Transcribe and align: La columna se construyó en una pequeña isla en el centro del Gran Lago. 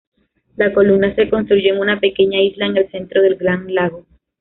La 0.57 0.73
columna 0.73 1.13
se 1.13 1.29
construyó 1.29 1.75
en 1.75 1.79
una 1.79 1.99
pequeña 1.99 2.41
isla 2.41 2.65
en 2.65 2.75
el 2.75 2.89
centro 2.89 3.21
del 3.21 3.35
Gran 3.35 3.71
Lago. 3.75 4.07